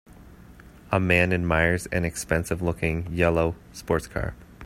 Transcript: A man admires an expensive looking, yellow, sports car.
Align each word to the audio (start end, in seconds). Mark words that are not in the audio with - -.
A 0.91 0.99
man 0.99 1.31
admires 1.31 1.85
an 1.91 2.05
expensive 2.05 2.59
looking, 2.63 3.05
yellow, 3.13 3.53
sports 3.71 4.07
car. 4.07 4.33